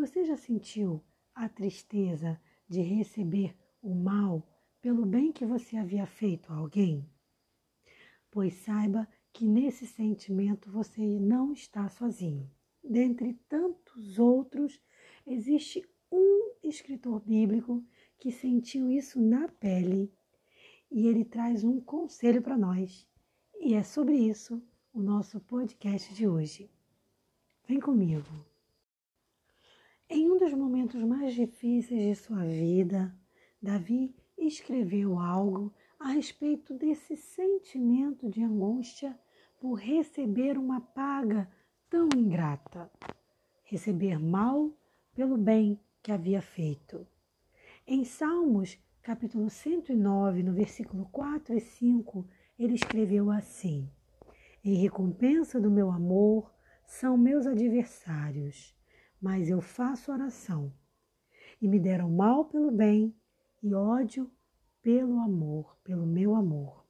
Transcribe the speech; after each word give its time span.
Você 0.00 0.24
já 0.24 0.34
sentiu 0.34 1.04
a 1.34 1.46
tristeza 1.46 2.40
de 2.66 2.80
receber 2.80 3.54
o 3.82 3.94
mal 3.94 4.48
pelo 4.80 5.04
bem 5.04 5.30
que 5.30 5.44
você 5.44 5.76
havia 5.76 6.06
feito 6.06 6.50
a 6.50 6.56
alguém? 6.56 7.06
Pois 8.30 8.54
saiba 8.54 9.06
que 9.30 9.46
nesse 9.46 9.86
sentimento 9.86 10.70
você 10.70 11.02
não 11.02 11.52
está 11.52 11.86
sozinho. 11.90 12.50
Dentre 12.82 13.34
tantos 13.46 14.18
outros, 14.18 14.80
existe 15.26 15.86
um 16.10 16.54
escritor 16.62 17.20
bíblico 17.20 17.84
que 18.18 18.32
sentiu 18.32 18.90
isso 18.90 19.20
na 19.20 19.48
pele 19.48 20.10
e 20.90 21.08
ele 21.08 21.26
traz 21.26 21.62
um 21.62 21.78
conselho 21.78 22.40
para 22.40 22.56
nós. 22.56 23.06
E 23.60 23.74
é 23.74 23.82
sobre 23.82 24.16
isso 24.16 24.62
o 24.94 25.02
nosso 25.02 25.38
podcast 25.40 26.14
de 26.14 26.26
hoje. 26.26 26.70
Vem 27.68 27.78
comigo. 27.78 28.49
Em 30.12 30.28
um 30.28 30.38
dos 30.38 30.52
momentos 30.52 31.00
mais 31.04 31.34
difíceis 31.34 32.02
de 32.02 32.16
sua 32.16 32.44
vida, 32.44 33.14
Davi 33.62 34.12
escreveu 34.36 35.16
algo 35.16 35.72
a 36.00 36.08
respeito 36.08 36.74
desse 36.74 37.16
sentimento 37.16 38.28
de 38.28 38.42
angústia 38.42 39.16
por 39.60 39.74
receber 39.74 40.58
uma 40.58 40.80
paga 40.80 41.48
tão 41.88 42.08
ingrata, 42.16 42.90
receber 43.62 44.18
mal 44.18 44.76
pelo 45.14 45.36
bem 45.36 45.78
que 46.02 46.10
havia 46.10 46.42
feito. 46.42 47.06
Em 47.86 48.04
Salmos, 48.04 48.76
capítulo 49.02 49.48
109, 49.48 50.42
no 50.42 50.52
versículo 50.52 51.08
4 51.12 51.54
e 51.56 51.60
5, 51.60 52.26
ele 52.58 52.74
escreveu 52.74 53.30
assim: 53.30 53.88
Em 54.64 54.74
recompensa 54.74 55.60
do 55.60 55.70
meu 55.70 55.88
amor 55.88 56.52
são 56.84 57.16
meus 57.16 57.46
adversários 57.46 58.74
mas 59.20 59.48
eu 59.48 59.60
faço 59.60 60.12
oração. 60.12 60.72
E 61.60 61.68
me 61.68 61.78
deram 61.78 62.10
mal 62.10 62.44
pelo 62.46 62.70
bem 62.70 63.14
e 63.62 63.74
ódio 63.74 64.30
pelo 64.80 65.18
amor, 65.20 65.76
pelo 65.84 66.06
meu 66.06 66.34
amor. 66.34 66.84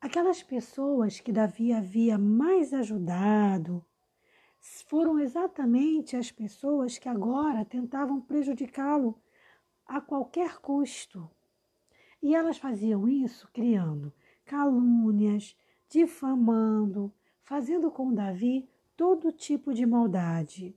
Aquelas 0.00 0.42
pessoas 0.42 1.20
que 1.20 1.30
Davi 1.30 1.72
havia 1.72 2.18
mais 2.18 2.72
ajudado 2.72 3.84
foram 4.86 5.18
exatamente 5.18 6.16
as 6.16 6.30
pessoas 6.32 6.98
que 6.98 7.08
agora 7.08 7.64
tentavam 7.64 8.20
prejudicá-lo 8.20 9.20
a 9.86 10.00
qualquer 10.00 10.58
custo. 10.58 11.30
E 12.22 12.34
elas 12.34 12.58
faziam 12.58 13.08
isso 13.08 13.48
criando 13.52 14.12
calúnias, 14.44 15.56
difamando, 15.88 17.12
fazendo 17.42 17.90
com 17.90 18.12
Davi 18.12 18.68
todo 19.00 19.32
tipo 19.32 19.72
de 19.72 19.86
maldade. 19.86 20.76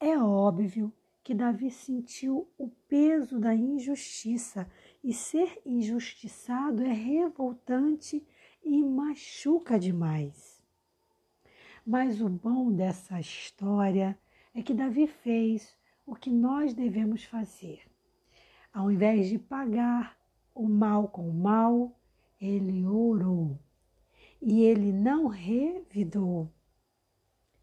É 0.00 0.18
óbvio 0.18 0.92
que 1.22 1.32
Davi 1.32 1.70
sentiu 1.70 2.50
o 2.58 2.68
peso 2.88 3.38
da 3.38 3.54
injustiça 3.54 4.68
e 5.04 5.14
ser 5.14 5.62
injustiçado 5.64 6.82
é 6.82 6.92
revoltante 6.92 8.26
e 8.64 8.82
machuca 8.82 9.78
demais. 9.78 10.60
Mas 11.86 12.20
o 12.20 12.28
bom 12.28 12.72
dessa 12.72 13.20
história 13.20 14.18
é 14.52 14.60
que 14.60 14.74
Davi 14.74 15.06
fez 15.06 15.78
o 16.04 16.16
que 16.16 16.28
nós 16.28 16.74
devemos 16.74 17.22
fazer. 17.22 17.82
Ao 18.72 18.90
invés 18.90 19.28
de 19.28 19.38
pagar 19.38 20.18
o 20.52 20.68
mal 20.68 21.06
com 21.06 21.30
o 21.30 21.32
mal, 21.32 21.96
ele 22.40 22.84
orou 22.84 23.56
e 24.40 24.62
ele 24.62 24.92
não 24.92 25.26
revidou. 25.26 26.52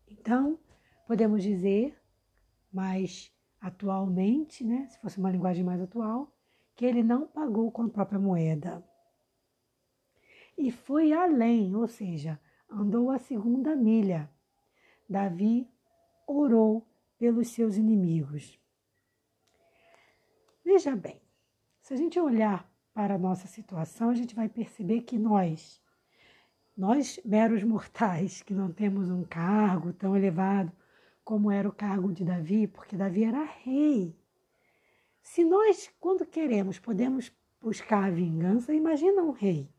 Então, 0.08 0.60
podemos 1.08 1.42
dizer, 1.42 1.98
mais 2.72 3.32
atualmente, 3.60 4.64
né, 4.64 4.88
se 4.90 5.00
fosse 5.00 5.18
uma 5.18 5.32
linguagem 5.32 5.64
mais 5.64 5.82
atual, 5.82 6.32
que 6.76 6.86
ele 6.86 7.02
não 7.02 7.26
pagou 7.28 7.72
com 7.72 7.84
a 7.84 7.90
própria 7.90 8.20
moeda. 8.20 8.84
E 10.58 10.72
foi 10.72 11.12
além, 11.14 11.76
ou 11.76 11.88
seja, 11.88 12.40
andou 12.70 13.10
a 13.10 13.18
segunda 13.18 13.76
milha. 13.76 14.30
Davi 15.10 15.70
orou 16.28 16.88
pelos 17.18 17.50
seus 17.50 17.78
inimigos. 17.78 18.60
Veja 20.64 20.96
bem, 20.96 21.22
se 21.82 21.94
a 21.94 21.98
gente 21.98 22.20
olhar 22.20 22.70
para 22.94 23.16
a 23.16 23.20
nossa 23.20 23.48
situação, 23.48 24.10
a 24.10 24.16
gente 24.16 24.34
vai 24.34 24.50
perceber 24.50 25.02
que 25.02 25.18
nós 25.18 25.82
nós, 26.78 27.20
meros 27.24 27.64
mortais, 27.64 28.42
que 28.42 28.54
não 28.54 28.72
temos 28.72 29.10
um 29.10 29.24
cargo 29.24 29.94
tão 29.94 30.16
elevado 30.16 30.72
como 31.24 31.50
era 31.50 31.68
o 31.68 31.74
cargo 31.74 32.12
de 32.12 32.24
Davi, 32.24 32.68
porque 32.68 32.98
Davi 32.98 33.24
era 33.24 33.44
rei. 33.44 34.14
Se 35.24 35.44
nós, 35.44 35.90
quando 36.00 36.26
queremos, 36.26 36.78
podemos 36.78 37.32
buscar 37.62 38.04
a 38.04 38.12
vingança, 38.12 38.74
imagina 38.74 39.24
um 39.24 39.32
rei. 39.32 39.70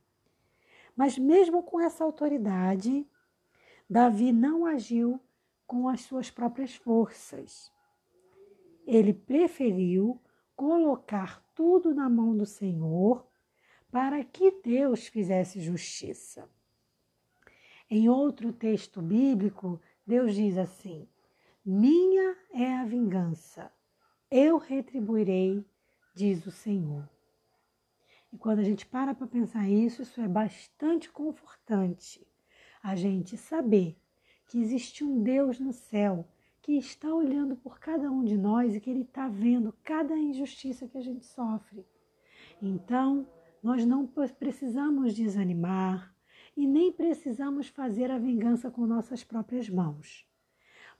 Mas 0.97 1.19
mesmo 1.19 1.63
com 1.63 1.79
essa 1.79 2.03
autoridade, 2.03 3.07
Davi 3.89 4.33
não 4.33 4.65
agiu 4.65 5.21
com 5.67 5.89
as 5.89 6.01
suas 6.01 6.31
próprias 6.31 6.75
forças. 6.75 7.71
Ele 8.87 9.13
preferiu 9.13 10.21
colocar 10.57 11.45
tudo 11.55 11.95
na 11.95 12.09
mão 12.09 12.35
do 12.35 12.47
Senhor 12.47 13.27
para 13.91 14.25
que 14.25 14.51
Deus 14.63 15.07
fizesse 15.07 15.61
justiça. 15.61 16.49
Em 17.89 18.09
outro 18.09 18.53
texto 18.53 19.01
bíblico, 19.01 19.81
Deus 20.05 20.35
diz 20.35 20.59
assim: 20.59 21.09
Minha 21.65 22.37
é 22.53 22.75
a 22.75 22.85
vingança, 22.85 23.71
eu 24.31 24.59
retribuirei, 24.59 25.65
diz 26.15 26.45
o 26.47 26.51
Senhor. 26.51 27.09
E 28.33 28.37
quando 28.37 28.59
a 28.59 28.65
gente 28.65 28.85
para 28.85 29.15
para 29.15 29.27
pensar 29.27 29.69
isso, 29.69 30.03
isso 30.03 30.21
é 30.21 30.27
bastante 30.27 31.09
confortante. 31.11 32.27
A 32.83 32.97
gente 32.97 33.37
saber 33.37 33.97
que 34.49 34.59
existe 34.59 35.05
um 35.05 35.23
Deus 35.23 35.61
no 35.61 35.73
céu 35.73 36.27
que 36.61 36.73
está 36.73 37.15
olhando 37.15 37.55
por 37.55 37.79
cada 37.79 38.11
um 38.11 38.25
de 38.25 38.37
nós 38.37 38.75
e 38.75 38.81
que 38.81 38.91
Ele 38.91 39.03
está 39.03 39.29
vendo 39.29 39.73
cada 39.85 40.19
injustiça 40.19 40.89
que 40.89 40.99
a 40.99 41.01
gente 41.01 41.25
sofre. 41.25 41.87
Então, 42.61 43.29
nós 43.63 43.87
não 43.87 44.07
precisamos 44.07 45.15
desanimar, 45.15 46.16
e 46.57 46.67
nem 46.67 46.91
precisamos 46.91 47.69
fazer 47.69 48.11
a 48.11 48.19
vingança 48.19 48.71
com 48.71 48.87
nossas 48.87 49.23
próprias 49.23 49.69
mãos. 49.69 50.27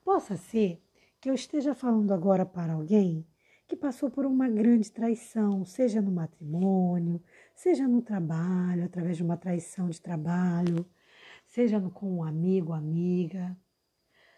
Possa 0.05 0.37
ser 0.37 0.83
que 1.21 1.31
eu 1.31 1.35
esteja 1.35 1.75
falando 1.75 2.13
agora 2.13 2.45
para 2.45 2.75
alguém 2.75 3.27
que 3.67 3.75
passou 3.75 4.11
por 4.11 4.25
uma 4.25 4.49
grande 4.49 4.93
traição, 4.93 5.65
seja 5.65 6.01
no 6.01 6.13
matrimônio, 6.13 7.21
seja 7.55 7.89
no 7.89 8.01
trabalho, 8.01 8.85
através 8.85 9.17
de 9.17 9.25
uma 9.25 9.37
traição 9.37 9.89
de 9.89 10.01
trabalho, 10.01 10.87
seja 11.47 11.81
com 11.81 12.19
um 12.19 12.23
amigo, 12.23 12.73
amiga. 12.73 13.57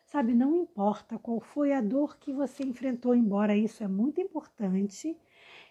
Sabe, 0.07 0.33
não 0.33 0.57
importa 0.57 1.19
qual 1.19 1.41
foi 1.41 1.73
a 1.73 1.83
dor 1.83 2.17
que 2.19 2.33
você 2.33 2.63
enfrentou, 2.63 3.15
embora 3.15 3.55
isso 3.55 3.85
é 3.85 3.89
muito 3.89 4.21
importante 4.21 5.15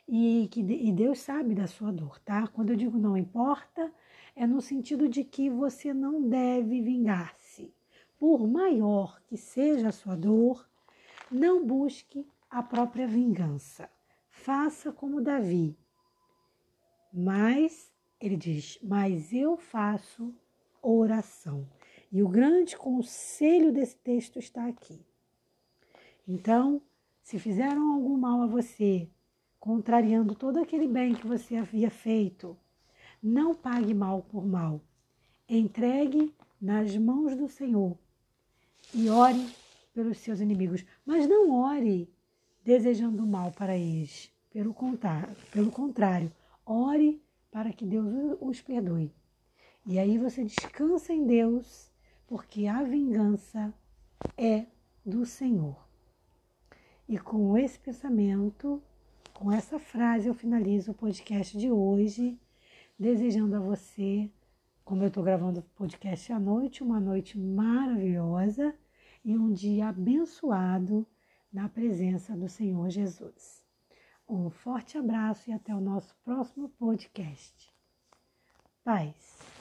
e 0.08 0.48
que 0.52 0.62
e 0.62 0.92
Deus 0.92 1.20
sabe 1.20 1.54
da 1.54 1.68
sua 1.68 1.92
dor, 1.92 2.20
tá? 2.20 2.48
Quando 2.48 2.70
eu 2.70 2.76
digo 2.76 2.98
não 2.98 3.18
importa, 3.18 3.92
é 4.36 4.48
no 4.48 4.62
sentido 4.62 5.10
de 5.10 5.24
que 5.24 5.50
você 5.50 5.94
não 5.94 6.22
deve 6.28 6.82
vingar-se. 6.82 7.74
Por 8.18 8.48
maior 8.48 9.22
que 9.28 9.36
seja 9.36 9.90
a 9.90 9.92
sua 9.92 10.16
dor, 10.16 10.68
não 11.30 11.66
busque 11.66 12.26
a 12.50 12.64
própria 12.64 13.08
vingança. 13.08 13.90
Faça 14.30 14.92
como 14.92 15.22
Davi. 15.22 15.78
Mas, 17.12 17.92
ele 18.20 18.38
diz, 18.38 18.80
mas 18.82 19.34
eu 19.34 19.58
faço 19.58 20.34
oração. 20.82 21.68
E 22.12 22.24
o 22.24 22.30
grande 22.30 22.78
conselho 22.78 23.74
desse 23.74 23.98
texto 23.98 24.40
está 24.40 24.68
aqui. 24.68 25.06
Então, 26.28 26.82
se 27.22 27.38
fizeram 27.38 27.94
algum 27.94 28.18
mal 28.18 28.42
a 28.42 28.48
você, 28.48 29.10
contrariando 29.60 30.36
todo 30.36 30.60
aquele 30.60 30.88
bem 30.88 31.14
que 31.14 31.28
você 31.28 31.56
havia 31.56 31.90
feito, 31.90 32.58
não 33.22 33.54
pague 33.54 33.94
mal 33.94 34.22
por 34.22 34.46
mal. 34.46 34.82
Entregue 35.50 36.34
nas 36.62 36.96
mãos 36.98 37.36
do 37.36 37.48
Senhor 37.48 37.98
e 38.94 39.10
ore 39.10 39.48
pelos 39.94 40.18
seus 40.20 40.40
inimigos. 40.40 40.86
Mas 41.06 41.28
não 41.28 41.52
ore 41.52 42.10
desejando 42.64 43.26
mal 43.26 43.52
para 43.52 43.78
eles. 43.78 44.32
Pelo 44.52 44.74
contrário, 44.74 45.36
pelo 45.52 45.72
contrário, 45.72 46.32
ore 46.66 47.22
para 47.52 47.72
que 47.72 47.86
Deus 47.86 48.38
os 48.40 48.62
perdoe. 48.62 49.12
E 49.86 49.98
aí 49.98 50.18
você 50.18 50.44
descansa 50.44 51.14
em 51.14 51.26
Deus, 51.26 51.90
porque 52.28 52.68
a 52.68 52.84
vingança 52.84 53.74
é 54.38 54.66
do 55.06 55.26
Senhor. 55.26 55.78
E 57.08 57.18
com 57.18 57.58
esse 57.58 57.80
pensamento, 57.80 58.84
com 59.38 59.52
essa 59.52 59.78
frase 59.78 60.28
eu 60.28 60.34
finalizo 60.34 60.90
o 60.90 60.96
podcast 60.96 61.56
de 61.56 61.70
hoje, 61.70 62.40
desejando 62.98 63.56
a 63.56 63.60
você, 63.60 64.32
como 64.84 65.04
eu 65.04 65.10
estou 65.10 65.24
gravando 65.24 65.60
o 65.60 65.64
podcast 65.76 66.34
à 66.34 66.40
noite, 66.40 66.82
uma 66.82 67.00
noite 67.00 67.38
maravilhosa 67.38 68.74
e 69.24 69.38
um 69.38 69.54
dia 69.54 69.90
abençoado 69.90 71.06
na 71.54 71.70
presença 71.70 72.36
do 72.36 72.50
Senhor 72.50 72.90
Jesus. 72.90 73.64
Um 74.28 74.50
forte 74.50 74.98
abraço 74.98 75.52
e 75.52 75.54
até 75.54 75.72
o 75.72 75.80
nosso 75.80 76.16
próximo 76.24 76.70
podcast. 76.70 77.72
Paz. 78.84 79.57